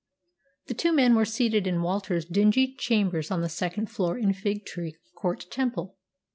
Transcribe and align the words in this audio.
The 0.65 0.73
two 0.73 0.93
men 0.93 1.13
were 1.13 1.25
seated 1.25 1.67
in 1.67 1.83
Walter's 1.83 2.25
dingy 2.25 2.73
chambers 2.75 3.29
on 3.29 3.41
the 3.41 3.49
second 3.49 3.91
floor 3.91 4.17
in 4.17 4.33
Fig 4.33 4.65
Tree 4.65 4.95
Court, 5.15 5.45
Temple. 5.51 5.95